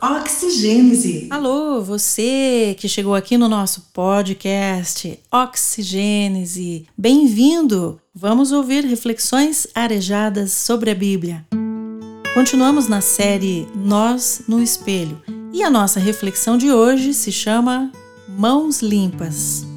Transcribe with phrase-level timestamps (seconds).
[0.00, 1.28] Oxigênese.
[1.30, 6.86] Alô, você que chegou aqui no nosso podcast Oxigênese.
[6.98, 8.00] Bem-vindo!
[8.12, 11.46] Vamos ouvir reflexões arejadas sobre a Bíblia.
[12.34, 15.22] Continuamos na série Nós no Espelho
[15.52, 17.92] e a nossa reflexão de hoje se chama
[18.28, 19.73] Mãos Limpas.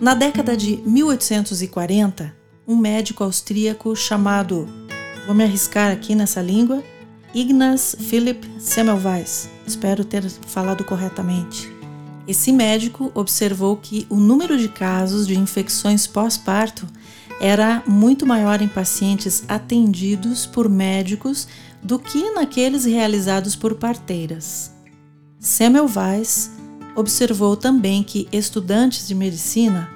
[0.00, 2.32] Na década de 1840,
[2.68, 4.68] um médico austríaco chamado,
[5.26, 6.84] vou me arriscar aqui nessa língua,
[7.34, 11.68] Ignaz Philipp Semmelweis, espero ter falado corretamente.
[12.28, 16.86] Esse médico observou que o número de casos de infecções pós-parto
[17.40, 21.48] era muito maior em pacientes atendidos por médicos
[21.82, 24.70] do que naqueles realizados por parteiras.
[25.40, 26.52] Semmelweis
[26.98, 29.88] observou também que estudantes de medicina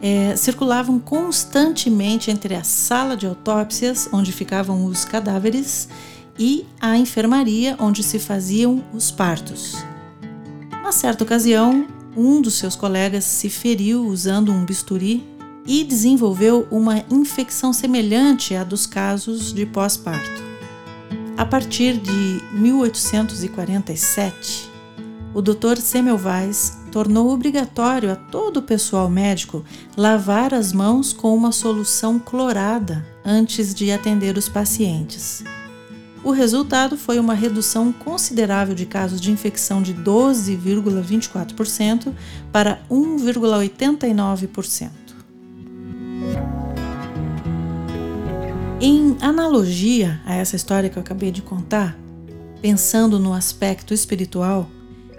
[0.00, 5.88] é, circulavam constantemente entre a sala de autópsias, onde ficavam os cadáveres,
[6.38, 9.84] e a enfermaria, onde se faziam os partos.
[10.80, 15.24] Uma certa ocasião, um dos seus colegas se feriu usando um bisturi
[15.66, 20.44] e desenvolveu uma infecção semelhante à dos casos de pós-parto.
[21.36, 24.73] A partir de 1847,
[25.34, 25.76] o Dr.
[25.78, 29.64] Semmelweis tornou obrigatório a todo o pessoal médico
[29.96, 35.42] lavar as mãos com uma solução clorada antes de atender os pacientes.
[36.22, 42.14] O resultado foi uma redução considerável de casos de infecção de 12,24%
[42.50, 44.90] para 1,89%.
[48.80, 51.94] Em analogia a essa história que eu acabei de contar,
[52.62, 54.66] pensando no aspecto espiritual,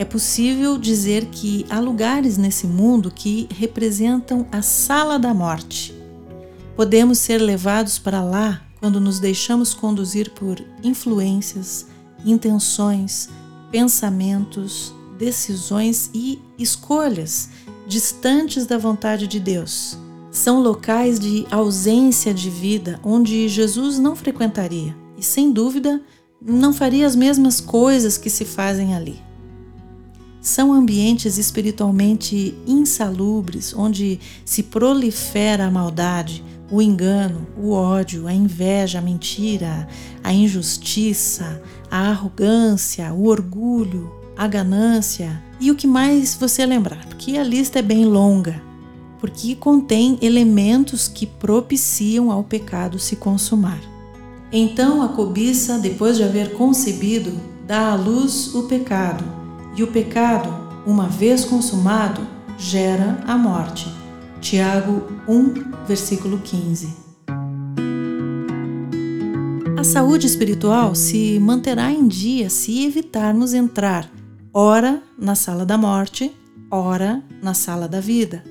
[0.00, 5.94] é possível dizer que há lugares nesse mundo que representam a sala da morte.
[6.74, 11.86] Podemos ser levados para lá quando nos deixamos conduzir por influências,
[12.24, 13.28] intenções,
[13.70, 17.50] pensamentos, decisões e escolhas
[17.86, 19.98] distantes da vontade de Deus.
[20.30, 26.00] São locais de ausência de vida onde Jesus não frequentaria e, sem dúvida,
[26.40, 29.28] não faria as mesmas coisas que se fazem ali.
[30.40, 39.00] São ambientes espiritualmente insalubres, onde se prolifera a maldade, o engano, o ódio, a inveja,
[39.00, 39.86] a mentira,
[40.24, 45.42] a injustiça, a arrogância, o orgulho, a ganância.
[45.60, 48.62] E o que mais você lembrar, porque a lista é bem longa,
[49.18, 53.80] porque contém elementos que propiciam ao pecado se consumar.
[54.50, 59.39] Então a cobiça, depois de haver concebido, dá à luz o pecado
[59.76, 60.52] e o pecado,
[60.86, 62.26] uma vez consumado,
[62.58, 63.86] gera a morte.
[64.40, 66.88] Tiago 1, versículo 15.
[69.78, 74.10] A saúde espiritual se manterá em dia se evitarmos entrar,
[74.52, 76.30] ora na sala da morte,
[76.70, 78.44] ora na sala da vida.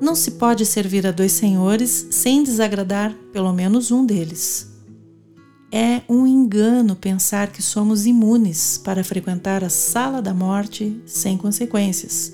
[0.00, 4.69] Não se pode servir a dois senhores sem desagradar pelo menos um deles.
[5.72, 12.32] É um engano pensar que somos imunes para frequentar a sala da morte sem consequências.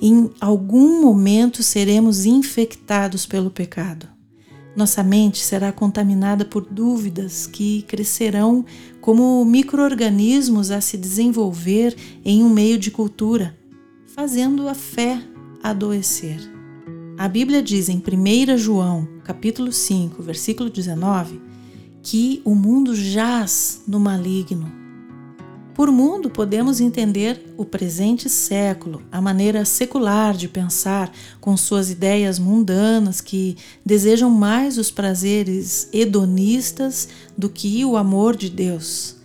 [0.00, 4.06] Em algum momento seremos infectados pelo pecado.
[4.76, 8.64] Nossa mente será contaminada por dúvidas que crescerão
[9.00, 13.58] como microorganismos a se desenvolver em um meio de cultura,
[14.14, 15.20] fazendo a fé
[15.64, 16.38] adoecer.
[17.18, 21.40] A Bíblia diz em 1 João, capítulo 5, versículo 19,
[22.10, 24.72] que o mundo jaz no maligno.
[25.74, 32.38] Por mundo, podemos entender o presente século, a maneira secular de pensar, com suas ideias
[32.38, 39.16] mundanas que desejam mais os prazeres hedonistas do que o amor de Deus.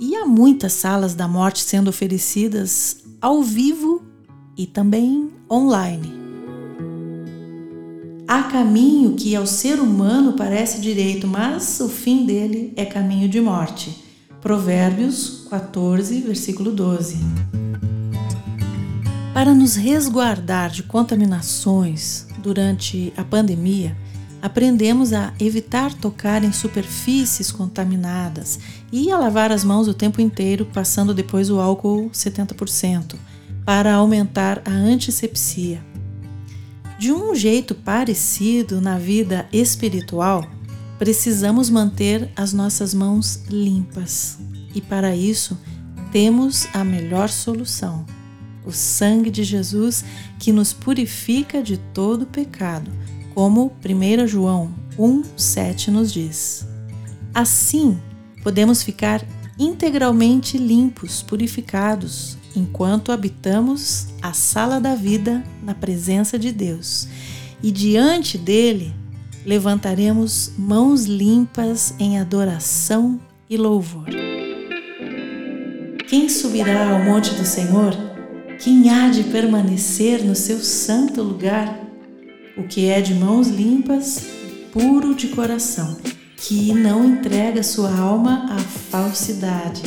[0.00, 4.02] E há muitas salas da morte sendo oferecidas ao vivo
[4.58, 6.25] e também online.
[8.28, 13.40] Há caminho que ao ser humano parece direito, mas o fim dele é caminho de
[13.40, 14.04] morte.
[14.40, 17.18] Provérbios 14, versículo 12.
[19.32, 23.96] Para nos resguardar de contaminações durante a pandemia,
[24.42, 28.58] aprendemos a evitar tocar em superfícies contaminadas
[28.90, 33.14] e a lavar as mãos o tempo inteiro, passando depois o álcool 70%,
[33.64, 35.80] para aumentar a antisepsia.
[36.98, 40.48] De um jeito parecido na vida espiritual,
[40.98, 44.38] precisamos manter as nossas mãos limpas
[44.74, 45.58] e, para isso,
[46.10, 48.06] temos a melhor solução:
[48.64, 50.04] o sangue de Jesus
[50.38, 52.90] que nos purifica de todo pecado,
[53.34, 56.66] como 1 João 1,7 nos diz.
[57.34, 57.98] Assim,
[58.42, 59.22] podemos ficar
[59.58, 67.08] integralmente limpos, purificados, enquanto habitamos a sala da vida na presença de Deus.
[67.62, 68.94] E diante dele
[69.44, 74.06] levantaremos mãos limpas em adoração e louvor.
[76.08, 77.94] Quem subirá ao monte do Senhor?
[78.58, 81.80] Quem há de permanecer no seu santo lugar?
[82.56, 84.26] O que é de mãos limpas,
[84.72, 85.96] puro de coração,
[86.36, 89.82] que não entrega sua alma à falsidade,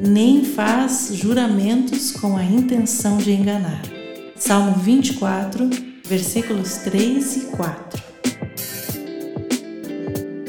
[0.00, 3.82] nem faz juramentos com a intenção de enganar.
[4.36, 5.68] Salmo 24,
[6.04, 8.02] versículos 3 e 4.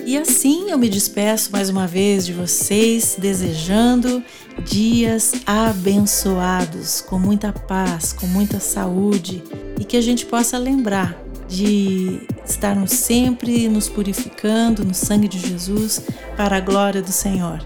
[0.06, 4.24] E assim eu me despeço mais uma vez de vocês, desejando
[4.64, 9.44] dias abençoados, com muita paz, com muita saúde
[9.80, 16.02] e que a gente possa lembrar de estarmos sempre nos purificando no sangue de Jesus
[16.36, 17.64] para a glória do Senhor.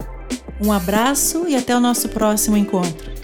[0.59, 3.16] Um abraço e até o nosso próximo encontro.